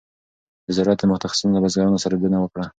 د 0.65 0.67
زراعت 0.77 1.01
متخصصینو 1.11 1.53
له 1.55 1.59
بزګرانو 1.63 2.01
سره 2.03 2.13
لیدنه 2.17 2.37
وکړه. 2.41 2.65